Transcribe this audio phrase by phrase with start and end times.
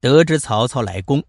[0.00, 1.24] 得知曹操来攻，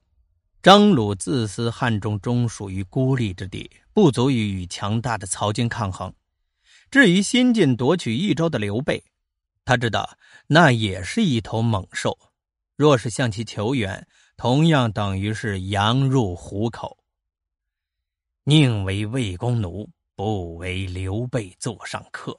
[0.62, 6.14] 张鲁自私汉中终属于孤立之地，不足以与强大的曹军抗衡。
[6.92, 9.04] 至于新晋夺取益州的刘备，
[9.66, 12.18] 他知道那也是一头猛兽，
[12.76, 16.98] 若是向其求援，同样等于是羊入虎口。
[18.44, 22.38] 宁为魏公奴，不为刘备座上客。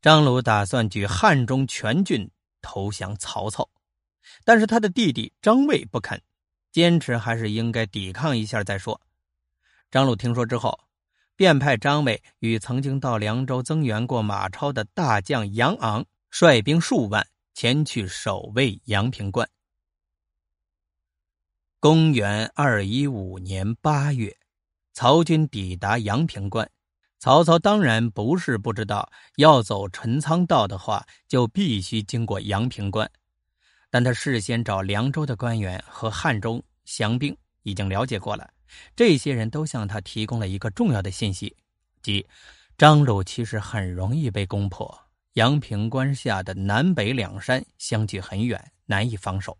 [0.00, 3.66] 张鲁打算举汉中全郡投降曹操，
[4.44, 6.20] 但是他的弟弟张卫不肯，
[6.72, 9.00] 坚持还是应该抵抗一下再说。
[9.90, 10.80] 张鲁听说之后，
[11.36, 19.48] 便派张卫与曾经到凉州增援过马超的大将杨昂率兵数万前去守卫阳平关。
[21.78, 24.36] 公元二一五年八月，
[24.92, 26.70] 曹军抵达阳平关。
[27.18, 33.10] 曹操当然不是不知道，要走陈仓道的话，就必须经过阳平关。
[33.94, 38.50] 但他事先找凉州的官员和汉中降兵，已经了解过了。
[38.96, 41.56] 这些人都向他提供了一个重要的信息，
[42.02, 42.26] 即
[42.76, 44.92] 张鲁其实很容易被攻破。
[45.34, 49.56] 阳平关下的南北两山相距很远，难以防守。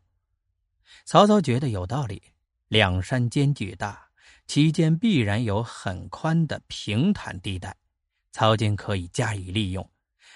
[1.05, 2.20] 曹操觉得有道理，
[2.67, 4.08] 两山间距大，
[4.48, 7.77] 其间必然有很宽的平坦地带，
[8.33, 9.89] 曹军可以加以利用。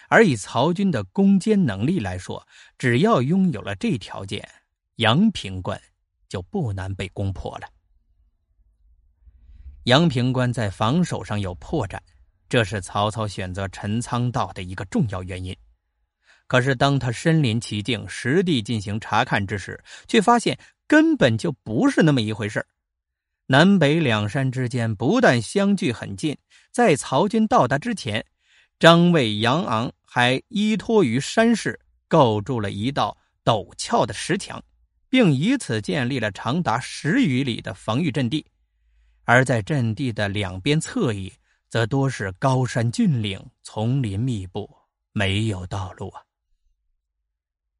[0.09, 4.47] 而以曹军的攻坚能力来说，只要拥有了这条件，
[4.97, 5.81] 阳平关
[6.29, 7.69] 就不难被攻破了。
[9.85, 11.99] 阳平关在防守上有破绽，
[12.49, 15.57] 这是曹操选择陈仓道的一个重要原因。
[16.47, 22.67] 可是，当他身临其境、实地进行查看之时，却发现根本就不是那么一回事
[23.47, 26.37] 南北两山之间不但相距很近，
[26.71, 28.25] 在曹军到达之前，
[28.79, 34.61] 张卫、杨昂还依托于山势构筑了一道陡峭的石墙，
[35.09, 38.45] 并以此建立了长达十余里的防御阵地。
[39.23, 41.33] 而在阵地的两边侧翼，
[41.69, 44.69] 则多是高山峻岭、丛林密布，
[45.13, 46.21] 没有道路啊。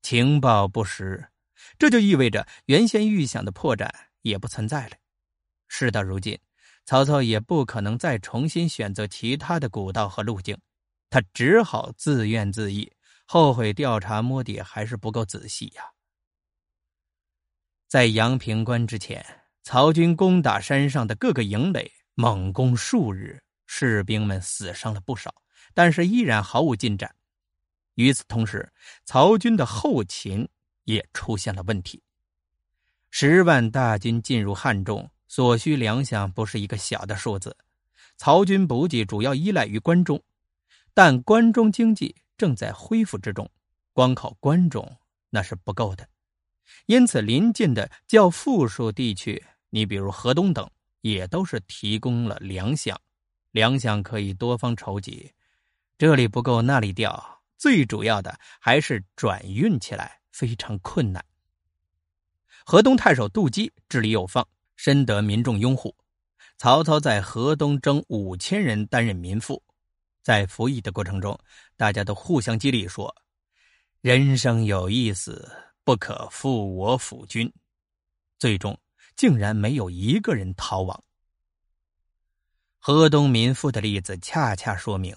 [0.03, 1.31] 情报不实，
[1.77, 3.91] 这就意味着原先预想的破绽
[4.23, 4.93] 也不存在了。
[5.67, 6.39] 事到如今，
[6.85, 10.57] 曹操也不可能再重新选择其他的古道和路径，
[11.11, 12.91] 他只好自怨自艾，
[13.25, 15.83] 后悔调查摸底还是不够仔细呀。
[17.87, 19.25] 在阳平关之前，
[19.63, 25.35] 曹军攻打山上的各个营垒，猛攻数日，士兵们死伤了不少，
[25.73, 27.15] 但是依然毫无进展。
[27.95, 28.71] 与此同时，
[29.05, 30.49] 曹军的后勤
[30.85, 32.03] 也出现了问题。
[33.11, 37.57] 十万大军进入汉中，所需粮饷不是一个小的数字。
[38.19, 40.23] 曹军补给主要依赖于关中，
[40.95, 43.51] 但关中经济正在恢复之中，
[43.93, 44.97] 光靠关中
[45.31, 46.09] 那是不够的。
[46.87, 50.69] 因此，临近的较富庶地区，你比如河东等，
[51.01, 52.97] 也都是提供了粮饷。
[53.53, 55.33] 粮饷可以多方筹集，
[55.97, 57.43] 这里不够，那里调。
[57.57, 61.25] 最主要的还是转运起来非常困难。
[62.65, 65.97] 河东太守杜基治理有方，深得民众拥护。
[66.59, 69.63] 曹操在河东征五千人担任民妇，
[70.29, 71.41] 在服役的过程中，
[71.75, 73.17] 大家都互相激励说
[74.03, 75.51] ：“人生有一死，
[75.85, 77.51] 不可负我府君。”
[78.39, 78.79] 最终
[79.17, 81.03] 竟然没有一个人逃亡。
[82.79, 85.17] 河东民妇的例子恰恰说明。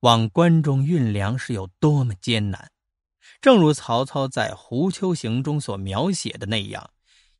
[0.00, 2.70] 往关中运粮是有多么艰难，
[3.42, 6.88] 正如曹操在《胡秋行》中所描写的那样，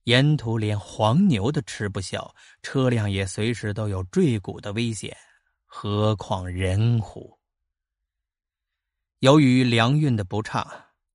[0.04, 5.16] 沿途连黄牛都吃不消，车辆也随时都有坠谷的危险，
[5.68, 7.38] 何况人乎？
[9.20, 10.66] 由于粮运的不畅，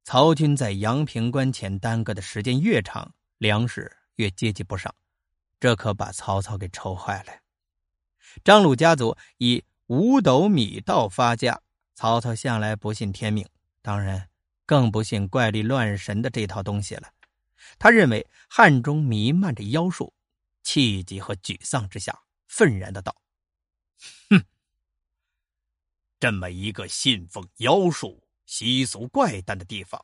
[0.06, 4.96] 曹军在阳平关前耽搁的时间越长，粮食越接济不上，
[5.60, 7.34] 这可把曹操给愁坏了。
[8.46, 9.62] 张鲁家族以。
[9.88, 11.62] 五斗米道发家，
[11.94, 13.46] 曹操向来不信天命，
[13.82, 14.30] 当然
[14.66, 17.10] 更不信怪力乱神的这套东西了。
[17.78, 20.14] 他认为汉中弥漫着妖术，
[20.64, 22.18] 气急和沮丧之下，
[22.48, 23.14] 愤然的道
[24.30, 24.44] ：“哼，
[26.20, 30.04] 这么一个信奉妖术、习俗怪诞的地方，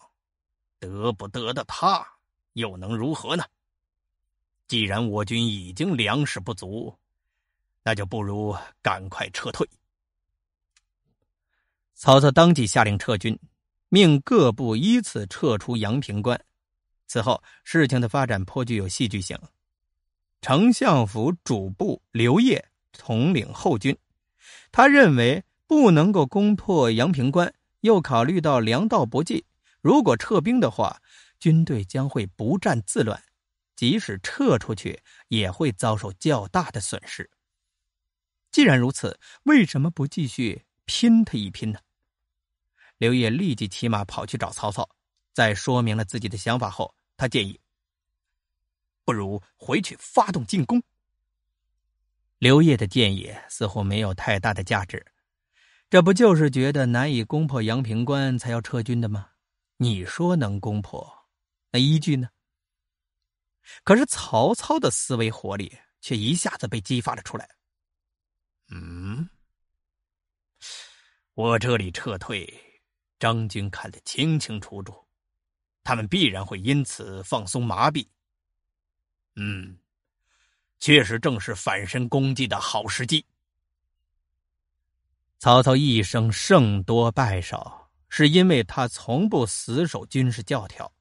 [0.80, 2.06] 得不得的他
[2.54, 3.44] 又能如何呢？
[4.68, 6.96] 既然我军已经粮食不足。”
[7.82, 9.68] 那就不如赶快撤退。
[11.96, 13.40] 曹操当即下令撤军，
[13.88, 16.40] 命各部依次撤出阳平关。
[17.08, 19.40] 此后，事情的发展颇具有戏剧性。
[20.42, 23.98] 丞相府主簿刘烨统领后军，
[24.72, 29.46] 他认为不能够攻破阳平关，又考虑到粮道不济，
[29.82, 31.02] 如果撤兵的话，
[31.40, 33.24] 军队将会不战自乱，
[33.76, 37.30] 即使撤出去，也会遭受较大的损失。
[38.52, 41.80] 既然如此，为什么不继续拼他一拼呢？
[42.98, 44.90] 刘烨立即骑马跑去找曹操，
[45.34, 47.60] 在说明了自己的想法后，他建议
[49.06, 50.84] ：“不如回去发动进攻。”
[52.40, 55.06] 刘烨的建议似乎没有太大的价值，
[55.90, 59.30] 这不就是觉得难以攻破阳平关才要撤军的吗？
[59.78, 61.28] 你说能攻破，
[61.72, 62.30] 那依据呢？
[63.84, 67.48] 可是曹操的思维活力却一下子被激发了出来。
[68.70, 69.30] 嗯，
[71.34, 72.82] 我这里撤退，
[73.20, 75.08] 张军看得清清楚楚，
[75.84, 78.08] 他们必然会因此放松麻痹。
[79.36, 79.78] 嗯，
[80.80, 83.26] 确实正是反身攻击的好时机。
[85.38, 90.92] 曹操一生胜多败少，是因为他从不死守军事教条，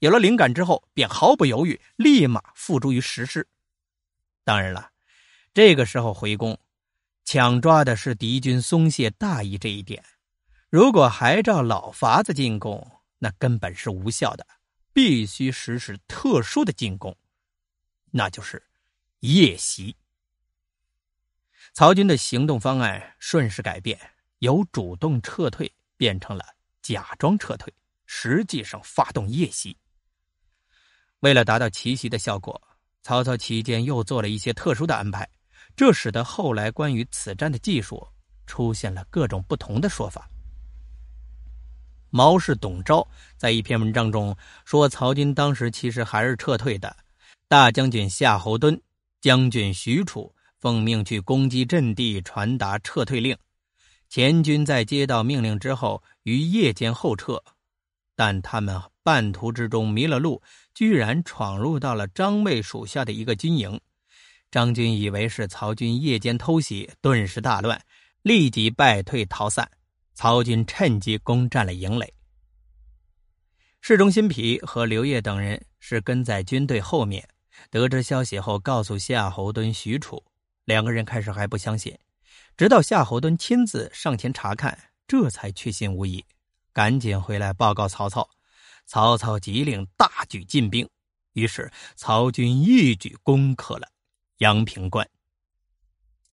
[0.00, 3.46] 有了灵感之后，便毫不犹豫，立马付诸于实施。
[4.44, 4.90] 当然了，
[5.52, 6.58] 这个时候回攻。
[7.24, 10.02] 抢抓的是敌军松懈大意这一点，
[10.70, 14.46] 如果还照老法子进攻，那根本是无效的。
[14.94, 17.14] 必须实施特殊的进攻，
[18.10, 18.60] 那就是
[19.20, 19.96] 夜袭。
[21.74, 23.98] 曹军的行动方案顺势改变，
[24.38, 26.44] 由主动撤退变成了
[26.82, 27.72] 假装撤退，
[28.06, 29.76] 实际上发动夜袭。
[31.20, 32.60] 为了达到奇袭的效果，
[33.02, 35.28] 曹操期间又做了一些特殊的安排。
[35.74, 38.06] 这使得后来关于此战的技术
[38.46, 40.28] 出现了各种不同的说法。
[42.10, 43.06] 毛氏董昭
[43.36, 46.96] 在一篇文章中说，曹军当时其实还是撤退的。
[47.46, 48.80] 大将军夏侯惇、
[49.20, 53.36] 将军许褚奉命去攻击阵地，传达撤退令。
[54.08, 57.42] 前军在接到命令之后，于夜间后撤，
[58.16, 60.42] 但他们半途之中迷了路，
[60.72, 63.80] 居然闯入到了张卫属下的一个军营。
[64.50, 67.78] 张军以为是曹军夜间偷袭，顿时大乱，
[68.22, 69.70] 立即败退逃散。
[70.14, 72.12] 曹军趁机攻占了营垒。
[73.80, 77.28] 侍中辛毗和刘烨等人是跟在军队后面，
[77.70, 80.22] 得知消息后告诉夏侯惇、许褚，
[80.64, 81.98] 两个人开始还不相信，
[82.56, 86.24] 直到夏侯惇亲自上前查看，这才确信无疑，
[86.72, 88.28] 赶紧回来报告曹操。
[88.86, 90.88] 曹操急令大举进兵，
[91.34, 93.86] 于是曹军一举攻克了。
[94.38, 95.06] 阳平关。